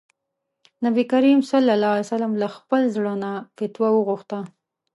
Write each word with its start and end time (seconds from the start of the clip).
نبي 0.85 1.03
کريم 1.11 1.39
ص 1.49 1.51
له 2.41 2.47
خپل 2.55 2.81
زړه 2.95 3.13
نه 3.23 3.31
فتوا 3.57 3.89
وغوښته. 3.93 4.39